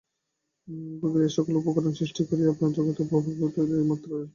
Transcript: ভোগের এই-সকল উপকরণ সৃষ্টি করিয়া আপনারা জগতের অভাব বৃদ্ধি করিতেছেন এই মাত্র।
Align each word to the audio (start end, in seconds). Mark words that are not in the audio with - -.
ভোগের 0.99 1.21
এই-সকল 1.23 1.53
উপকরণ 1.61 1.93
সৃষ্টি 1.99 2.21
করিয়া 2.29 2.51
আপনারা 2.53 2.75
জগতের 2.77 3.05
অভাব 3.05 3.21
বৃদ্ধি 3.25 3.41
করিতেছেন 3.41 3.79
এই 3.79 3.87
মাত্র। 3.91 4.09